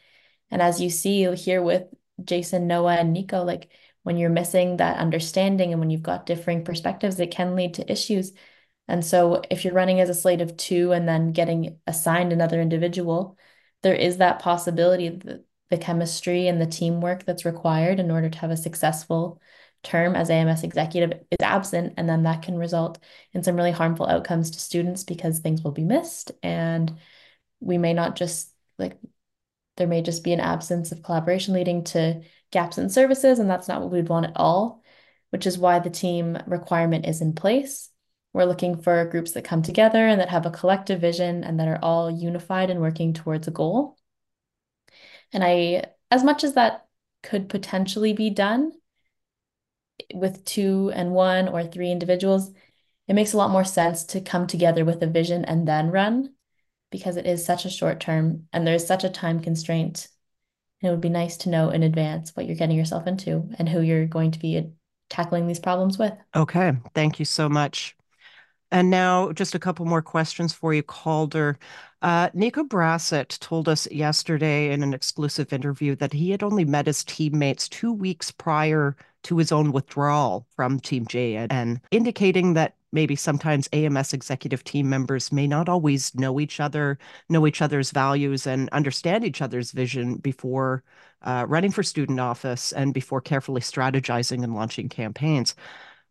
And 0.49 0.61
as 0.61 0.81
you 0.81 0.89
see 0.89 1.33
here 1.35 1.61
with 1.61 1.83
Jason, 2.23 2.67
Noah, 2.67 2.95
and 2.95 3.13
Nico, 3.13 3.43
like 3.43 3.69
when 4.03 4.17
you're 4.17 4.29
missing 4.29 4.77
that 4.77 4.97
understanding 4.97 5.71
and 5.71 5.79
when 5.79 5.89
you've 5.89 6.01
got 6.01 6.25
differing 6.25 6.63
perspectives, 6.63 7.19
it 7.19 7.31
can 7.31 7.55
lead 7.55 7.75
to 7.75 7.91
issues. 7.91 8.33
And 8.87 9.05
so 9.05 9.41
if 9.49 9.63
you're 9.63 9.73
running 9.73 9.99
as 10.01 10.09
a 10.09 10.13
slate 10.15 10.41
of 10.41 10.57
two 10.57 10.91
and 10.91 11.07
then 11.07 11.31
getting 11.31 11.79
assigned 11.87 12.33
another 12.33 12.59
individual, 12.59 13.37
there 13.83 13.95
is 13.95 14.17
that 14.17 14.39
possibility 14.39 15.09
that 15.09 15.45
the 15.71 15.77
chemistry 15.77 16.47
and 16.47 16.61
the 16.61 16.67
teamwork 16.67 17.25
that's 17.25 17.45
required 17.45 17.99
in 17.99 18.11
order 18.11 18.29
to 18.29 18.37
have 18.39 18.51
a 18.51 18.57
successful 18.57 19.41
term 19.83 20.15
as 20.15 20.29
AMS 20.29 20.63
executive 20.63 21.19
is 21.31 21.37
absent. 21.41 21.93
And 21.97 22.07
then 22.07 22.23
that 22.23 22.43
can 22.43 22.57
result 22.57 22.99
in 23.33 23.41
some 23.41 23.55
really 23.55 23.71
harmful 23.71 24.05
outcomes 24.05 24.51
to 24.51 24.59
students 24.59 25.03
because 25.03 25.39
things 25.39 25.63
will 25.63 25.71
be 25.71 25.85
missed. 25.85 26.33
And 26.43 26.93
we 27.61 27.77
may 27.77 27.93
not 27.93 28.17
just 28.17 28.53
like, 28.77 28.97
there 29.77 29.87
may 29.87 30.01
just 30.01 30.23
be 30.23 30.33
an 30.33 30.41
absence 30.41 30.91
of 30.91 31.03
collaboration 31.03 31.53
leading 31.53 31.85
to 31.85 32.21
gaps 32.51 32.77
in 32.77 32.89
services. 32.89 33.39
And 33.39 33.49
that's 33.49 33.69
not 33.69 33.81
what 33.81 33.91
we'd 33.91 34.09
want 34.09 34.25
at 34.25 34.33
all, 34.35 34.83
which 35.29 35.47
is 35.47 35.57
why 35.57 35.79
the 35.79 35.89
team 35.89 36.37
requirement 36.47 37.07
is 37.07 37.21
in 37.21 37.33
place. 37.33 37.89
We're 38.33 38.43
looking 38.45 38.81
for 38.81 39.05
groups 39.05 39.31
that 39.31 39.45
come 39.45 39.61
together 39.61 40.05
and 40.05 40.19
that 40.19 40.29
have 40.29 40.45
a 40.45 40.51
collective 40.51 40.99
vision 40.99 41.45
and 41.45 41.59
that 41.59 41.67
are 41.69 41.79
all 41.81 42.11
unified 42.11 42.69
and 42.69 42.81
working 42.81 43.13
towards 43.13 43.47
a 43.47 43.51
goal. 43.51 43.97
And 45.33 45.43
I, 45.43 45.85
as 46.09 46.23
much 46.23 46.43
as 46.43 46.53
that 46.53 46.85
could 47.23 47.49
potentially 47.49 48.13
be 48.13 48.29
done 48.29 48.71
with 50.13 50.43
two 50.45 50.91
and 50.93 51.11
one 51.11 51.47
or 51.47 51.63
three 51.63 51.91
individuals, 51.91 52.51
it 53.07 53.13
makes 53.13 53.33
a 53.33 53.37
lot 53.37 53.51
more 53.51 53.63
sense 53.63 54.03
to 54.05 54.21
come 54.21 54.47
together 54.47 54.85
with 54.85 55.01
a 55.01 55.07
vision 55.07 55.45
and 55.45 55.67
then 55.67 55.91
run 55.91 56.33
because 56.91 57.17
it 57.17 57.25
is 57.25 57.45
such 57.45 57.65
a 57.65 57.69
short 57.69 57.99
term 57.99 58.47
and 58.51 58.65
there's 58.65 58.85
such 58.85 59.03
a 59.03 59.09
time 59.09 59.39
constraint. 59.39 60.07
And 60.81 60.89
it 60.89 60.91
would 60.91 61.01
be 61.01 61.09
nice 61.09 61.37
to 61.37 61.49
know 61.49 61.69
in 61.69 61.83
advance 61.83 62.31
what 62.35 62.45
you're 62.45 62.55
getting 62.55 62.77
yourself 62.77 63.07
into 63.07 63.49
and 63.57 63.69
who 63.69 63.81
you're 63.81 64.07
going 64.07 64.31
to 64.31 64.39
be 64.39 64.57
uh, 64.57 64.63
tackling 65.09 65.47
these 65.47 65.59
problems 65.59 65.97
with. 65.97 66.13
Okay. 66.35 66.73
Thank 66.93 67.19
you 67.19 67.25
so 67.25 67.47
much. 67.47 67.95
And 68.71 68.89
now, 68.89 69.33
just 69.33 69.53
a 69.53 69.59
couple 69.59 69.85
more 69.85 70.01
questions 70.01 70.53
for 70.53 70.73
you, 70.73 70.81
Calder. 70.81 71.59
Uh, 72.01 72.29
Nico 72.33 72.63
Brassett 72.63 73.37
told 73.41 73.69
us 73.69 73.89
yesterday 73.91 74.71
in 74.71 74.81
an 74.81 74.93
exclusive 74.93 75.53
interview 75.53 75.95
that 75.97 76.13
he 76.13 76.31
had 76.31 76.41
only 76.41 76.65
met 76.65 76.87
his 76.87 77.03
teammates 77.03 77.69
two 77.69 77.93
weeks 77.93 78.31
prior 78.31 78.95
to 79.23 79.37
his 79.37 79.51
own 79.51 79.71
withdrawal 79.71 80.47
from 80.55 80.79
Team 80.79 81.05
JN, 81.05 81.79
indicating 81.91 82.55
that 82.55 82.75
maybe 82.91 83.15
sometimes 83.15 83.69
AMS 83.71 84.13
executive 84.13 84.63
team 84.63 84.89
members 84.89 85.31
may 85.31 85.45
not 85.45 85.69
always 85.69 86.15
know 86.15 86.39
each 86.39 86.59
other, 86.59 86.97
know 87.29 87.45
each 87.45 87.61
other's 87.61 87.91
values, 87.91 88.47
and 88.47 88.67
understand 88.69 89.23
each 89.23 89.41
other's 89.41 89.71
vision 89.71 90.15
before 90.15 90.83
uh, 91.21 91.45
running 91.47 91.71
for 91.71 91.83
student 91.83 92.19
office 92.19 92.71
and 92.71 92.95
before 92.95 93.21
carefully 93.21 93.61
strategizing 93.61 94.43
and 94.43 94.55
launching 94.55 94.89
campaigns. 94.89 95.53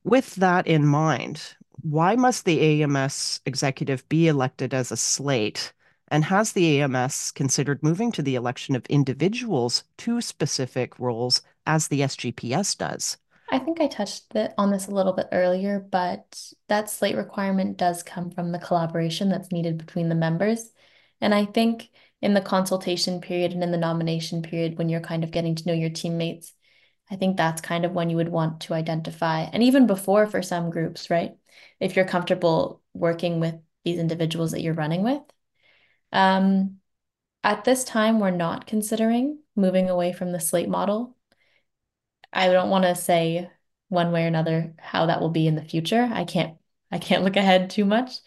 With 0.04 0.37
that 0.37 0.68
in 0.68 0.87
mind, 0.87 1.42
why 1.82 2.14
must 2.14 2.44
the 2.44 2.82
AMS 2.82 3.40
executive 3.44 4.09
be 4.09 4.28
elected 4.28 4.73
as 4.73 4.92
a 4.92 4.97
slate? 4.97 5.73
And 6.10 6.24
has 6.24 6.52
the 6.52 6.80
AMS 6.80 7.30
considered 7.30 7.82
moving 7.82 8.10
to 8.12 8.22
the 8.22 8.34
election 8.34 8.74
of 8.74 8.84
individuals 8.86 9.84
to 9.98 10.20
specific 10.20 10.98
roles 10.98 11.42
as 11.66 11.88
the 11.88 12.00
SGPS 12.00 12.76
does? 12.76 13.16
I 13.52 13.58
think 13.58 13.80
I 13.80 13.86
touched 13.86 14.32
on 14.58 14.70
this 14.70 14.86
a 14.86 14.92
little 14.92 15.12
bit 15.12 15.28
earlier, 15.32 15.80
but 15.80 16.40
that 16.68 16.90
slate 16.90 17.16
requirement 17.16 17.76
does 17.76 18.02
come 18.02 18.30
from 18.30 18.52
the 18.52 18.58
collaboration 18.58 19.28
that's 19.28 19.52
needed 19.52 19.78
between 19.78 20.08
the 20.08 20.14
members. 20.14 20.70
And 21.20 21.34
I 21.34 21.44
think 21.44 21.90
in 22.22 22.34
the 22.34 22.40
consultation 22.40 23.20
period 23.20 23.52
and 23.52 23.62
in 23.62 23.70
the 23.70 23.76
nomination 23.76 24.42
period, 24.42 24.78
when 24.78 24.88
you're 24.88 25.00
kind 25.00 25.24
of 25.24 25.30
getting 25.30 25.54
to 25.56 25.66
know 25.66 25.74
your 25.74 25.90
teammates, 25.90 26.52
I 27.10 27.16
think 27.16 27.36
that's 27.36 27.60
kind 27.60 27.84
of 27.84 27.92
when 27.92 28.08
you 28.08 28.16
would 28.16 28.28
want 28.28 28.60
to 28.62 28.74
identify, 28.74 29.40
and 29.40 29.62
even 29.64 29.88
before 29.88 30.26
for 30.26 30.42
some 30.42 30.70
groups, 30.70 31.10
right? 31.10 31.36
If 31.80 31.96
you're 31.96 32.04
comfortable 32.04 32.82
working 32.94 33.40
with 33.40 33.56
these 33.84 33.98
individuals 33.98 34.52
that 34.52 34.60
you're 34.60 34.74
running 34.74 35.02
with. 35.02 35.22
Um, 36.12 36.80
at 37.42 37.64
this 37.64 37.84
time, 37.84 38.20
we're 38.20 38.30
not 38.30 38.66
considering 38.66 39.38
moving 39.56 39.88
away 39.88 40.12
from 40.12 40.32
the 40.32 40.40
slate 40.40 40.68
model. 40.68 41.16
I 42.32 42.48
don't 42.52 42.70
want 42.70 42.84
to 42.84 42.94
say 42.94 43.50
one 43.88 44.12
way 44.12 44.24
or 44.24 44.28
another 44.28 44.74
how 44.78 45.06
that 45.06 45.20
will 45.20 45.30
be 45.30 45.46
in 45.46 45.56
the 45.56 45.64
future. 45.64 46.08
I 46.12 46.24
can't 46.24 46.56
I 46.92 46.98
can't 46.98 47.24
look 47.24 47.36
ahead 47.36 47.70
too 47.70 47.84
much. 47.84 48.20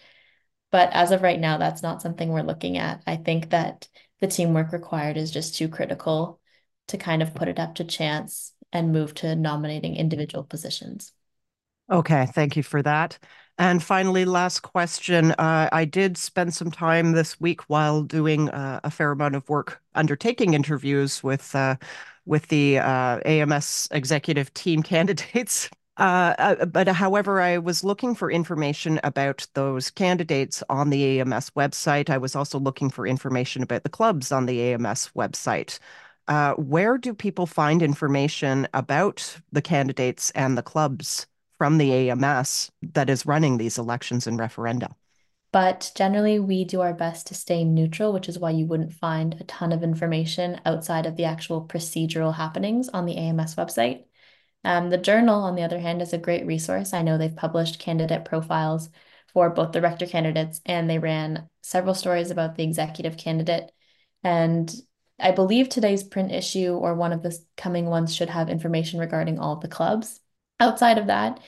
But 0.71 0.91
as 0.93 1.11
of 1.11 1.21
right 1.21 1.39
now, 1.39 1.57
that's 1.57 1.83
not 1.83 2.01
something 2.01 2.29
we're 2.29 2.41
looking 2.41 2.77
at. 2.77 3.03
I 3.05 3.15
think 3.17 3.51
that 3.51 3.87
the 4.19 4.27
teamwork 4.27 4.71
required 4.71 5.17
is 5.17 5.31
just 5.31 5.55
too 5.55 5.67
critical 5.69 6.39
to 6.87 6.97
kind 6.97 7.21
of 7.21 7.35
put 7.35 7.47
it 7.47 7.59
up 7.59 7.75
to 7.75 7.83
chance 7.83 8.53
and 8.71 8.91
move 8.91 9.13
to 9.15 9.35
nominating 9.35 9.95
individual 9.95 10.43
positions. 10.43 11.13
Okay, 11.91 12.25
thank 12.33 12.55
you 12.55 12.63
for 12.63 12.81
that. 12.81 13.19
And 13.59 13.83
finally, 13.83 14.25
last 14.25 14.61
question. 14.61 15.31
Uh, 15.33 15.69
I 15.71 15.85
did 15.85 16.17
spend 16.17 16.53
some 16.55 16.71
time 16.71 17.11
this 17.11 17.39
week 17.39 17.61
while 17.69 18.01
doing 18.01 18.49
uh, 18.49 18.79
a 18.83 18.89
fair 18.89 19.11
amount 19.11 19.35
of 19.35 19.47
work 19.47 19.81
undertaking 19.93 20.53
interviews 20.55 21.23
with 21.23 21.55
uh, 21.55 21.75
with 22.25 22.47
the 22.47 22.79
uh, 22.79 23.19
AMS 23.25 23.87
executive 23.91 24.53
team 24.53 24.81
candidates. 24.93 25.69
Uh, 25.97 26.33
uh, 26.39 26.65
but 26.65 26.87
however, 26.87 27.39
I 27.41 27.59
was 27.59 27.83
looking 27.83 28.15
for 28.15 28.31
information 28.31 28.99
about 29.03 29.45
those 29.53 29.91
candidates 29.91 30.63
on 30.69 30.89
the 30.89 31.19
AMS 31.19 31.51
website. 31.51 32.09
I 32.09 32.17
was 32.17 32.35
also 32.35 32.57
looking 32.59 32.89
for 32.89 33.05
information 33.05 33.61
about 33.61 33.83
the 33.83 33.89
clubs 33.89 34.31
on 34.31 34.47
the 34.47 34.73
AMS 34.73 35.11
website. 35.15 35.77
Where 36.57 36.97
do 36.97 37.13
people 37.13 37.45
find 37.45 37.83
information 37.83 38.67
about 38.73 39.37
the 39.51 39.61
candidates 39.61 40.31
and 40.31 40.57
the 40.57 40.63
clubs 40.63 41.27
from 41.63 41.77
the 41.77 42.09
AMS 42.09 42.69
that 42.91 43.09
is 43.09 43.25
running 43.25 43.57
these 43.57 43.77
elections 43.77 44.27
and 44.27 44.37
referenda? 44.37 44.91
But 45.53 45.93
generally, 45.95 46.37
we 46.37 46.65
do 46.65 46.81
our 46.81 46.93
best 46.93 47.27
to 47.27 47.35
stay 47.35 47.63
neutral, 47.63 48.11
which 48.11 48.27
is 48.27 48.37
why 48.37 48.49
you 48.49 48.65
wouldn't 48.65 48.91
find 48.91 49.37
a 49.39 49.45
ton 49.45 49.71
of 49.71 49.81
information 49.81 50.59
outside 50.65 51.05
of 51.05 51.15
the 51.15 51.23
actual 51.23 51.65
procedural 51.65 52.35
happenings 52.35 52.89
on 52.89 53.05
the 53.05 53.15
AMS 53.15 53.55
website. 53.55 54.03
Um, 54.65 54.89
the 54.89 54.97
journal, 54.97 55.41
on 55.41 55.55
the 55.55 55.63
other 55.63 55.79
hand, 55.79 56.01
is 56.01 56.11
a 56.11 56.17
great 56.17 56.45
resource. 56.45 56.93
I 56.93 57.01
know 57.01 57.17
they've 57.17 57.33
published 57.33 57.79
candidate 57.79 58.25
profiles 58.25 58.89
for 59.31 59.49
both 59.49 59.71
the 59.71 59.79
rector 59.79 60.05
candidates 60.05 60.59
and 60.65 60.89
they 60.89 60.99
ran 60.99 61.47
several 61.61 61.95
stories 61.95 62.29
about 62.29 62.55
the 62.55 62.63
executive 62.65 63.15
candidate. 63.15 63.71
And 64.21 64.69
I 65.17 65.31
believe 65.31 65.69
today's 65.69 66.03
print 66.03 66.33
issue 66.33 66.73
or 66.73 66.93
one 66.93 67.13
of 67.13 67.23
the 67.23 67.39
coming 67.55 67.85
ones 67.85 68.13
should 68.13 68.31
have 68.31 68.49
information 68.49 68.99
regarding 68.99 69.39
all 69.39 69.53
of 69.53 69.61
the 69.61 69.69
clubs. 69.69 70.19
Outside 70.59 70.97
of 70.97 71.07
that, 71.07 71.39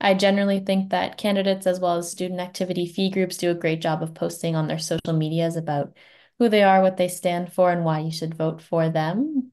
I 0.00 0.14
generally 0.14 0.60
think 0.60 0.90
that 0.90 1.18
candidates 1.18 1.66
as 1.66 1.78
well 1.78 1.96
as 1.96 2.10
student 2.10 2.40
activity 2.40 2.86
fee 2.86 3.10
groups 3.10 3.36
do 3.36 3.50
a 3.50 3.54
great 3.54 3.82
job 3.82 4.02
of 4.02 4.14
posting 4.14 4.56
on 4.56 4.66
their 4.66 4.78
social 4.78 5.12
medias 5.12 5.56
about 5.56 5.96
who 6.38 6.48
they 6.48 6.62
are, 6.62 6.80
what 6.80 6.96
they 6.96 7.08
stand 7.08 7.52
for, 7.52 7.70
and 7.70 7.84
why 7.84 8.00
you 8.00 8.10
should 8.10 8.34
vote 8.34 8.62
for 8.62 8.88
them. 8.88 9.52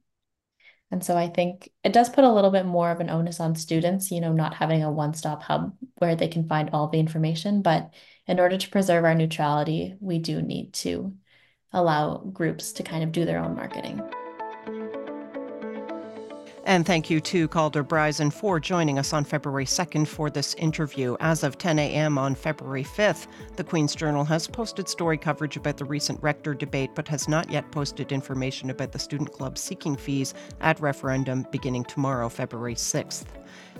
And 0.89 1.04
so 1.04 1.18
I 1.18 1.27
think 1.27 1.70
it 1.84 1.92
does 1.92 2.10
put 2.10 2.24
a 2.24 2.32
little 2.32 2.50
bit 2.50 2.66
more 2.66 2.92
of 2.92 3.01
an 3.01 3.10
onus 3.10 3.42
on 3.42 3.56
students, 3.56 4.10
you 4.10 4.22
know, 4.22 4.32
not 4.32 4.54
having 4.54 4.84
a 4.84 4.92
one 4.92 5.13
stop 5.13 5.44
hub 5.44 5.75
where 5.98 6.16
they 6.16 6.30
can 6.30 6.48
find 6.48 6.70
all 6.72 6.88
the 6.88 7.00
information. 7.00 7.62
But 7.62 7.94
in 8.25 8.39
order 8.39 8.58
to 8.58 8.70
preserve 8.70 9.04
our 9.04 9.16
neutrality, 9.16 9.96
we 10.00 10.20
do 10.20 10.42
need 10.42 10.74
to 10.75 11.13
allow 11.74 12.20
groups 12.20 12.72
to 12.74 12.84
kind 12.84 13.04
of 13.04 13.12
do 13.12 13.25
their 13.25 13.44
own 13.44 13.56
marketing. 13.56 14.01
And 16.68 16.86
thank 16.86 17.10
you 17.10 17.22
to 17.22 17.48
Calder 17.48 17.82
Bryson 17.82 18.30
for 18.30 18.60
joining 18.60 19.00
us 19.00 19.14
on 19.14 19.24
February 19.24 19.64
2nd 19.64 20.06
for 20.06 20.30
this 20.30 20.54
interview. 20.56 21.16
As 21.22 21.44
of 21.46 21.58
10 21.58 21.80
a.m. 21.80 22.18
on 22.18 22.36
February 22.36 22.84
5th, 22.84 23.28
the 23.56 23.64
Queen's 23.64 23.96
Journal 23.96 24.26
has 24.26 24.50
posted 24.50 24.90
story 24.90 25.18
coverage 25.18 25.56
about 25.56 25.78
the 25.78 25.86
recent 25.86 26.22
rector 26.22 26.54
debate, 26.54 26.90
but 26.94 27.08
has 27.08 27.30
not 27.30 27.50
yet 27.50 27.72
posted 27.72 28.12
information 28.12 28.70
about 28.70 28.92
the 28.92 29.00
student 29.00 29.32
club 29.32 29.58
seeking 29.58 29.96
fees 29.96 30.34
at 30.60 30.78
referendum 30.82 31.48
beginning 31.52 31.86
tomorrow, 31.86 32.28
February 32.28 32.76
6th. 32.76 33.28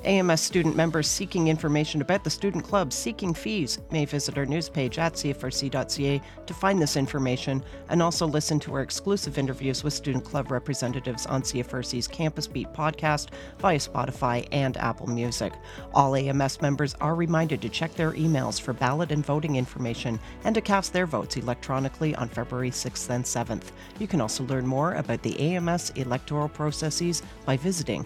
AMS 0.04 0.42
student 0.42 0.76
members 0.76 1.08
seeking 1.08 1.48
information 1.48 2.02
about 2.02 2.24
the 2.24 2.30
student 2.30 2.64
club 2.64 2.94
seeking 2.94 3.34
fees 3.34 3.80
may 3.92 4.06
visit 4.06 4.38
our 4.38 4.46
news 4.46 4.70
page 4.70 5.00
at 5.00 5.14
cfrc.ca 5.14 6.22
to 6.46 6.54
find 6.54 6.82
this 6.82 6.96
information 6.98 7.64
and 7.90 8.02
also 8.02 8.26
listen 8.26 8.60
to 8.60 8.74
our 8.74 8.82
exclusive 8.82 9.38
interviews 9.38 9.84
with 9.84 9.94
student 9.94 10.24
club 10.24 10.52
representatives 10.52 11.26
on 11.26 11.42
CFRC's 11.42 12.08
Campus 12.08 12.48
Beat 12.48 12.72
podcast 12.74 13.30
via 13.60 13.78
Spotify 13.78 14.48
and 14.52 14.78
Apple 14.78 15.08
Music. 15.08 15.54
All 15.94 16.16
AMS 16.16 16.62
members 16.62 16.96
are 16.96 17.16
reminded 17.16 17.62
to 17.62 17.70
check 17.70 17.94
their 17.96 18.12
emails 18.14 18.60
for 18.60 18.74
ballot 18.74 19.12
and 19.12 19.26
voting 19.26 19.56
information 19.56 20.20
and 20.44 20.56
to 20.56 20.62
cast 20.62 20.94
their 20.94 21.06
votes 21.06 21.38
electronically 21.38 22.16
on 22.16 22.30
February 22.30 22.72
6th 22.72 23.10
and 23.10 23.24
7th. 23.24 23.72
You 24.00 24.08
can 24.08 24.22
also 24.22 24.44
learn 24.46 24.66
more 24.66 24.94
about 24.94 25.22
the 25.24 25.40
AMS 25.40 25.92
electoral 25.92 26.50
processes 26.50 27.22
by 27.46 27.58
visiting 27.58 28.06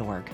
org. 0.00 0.30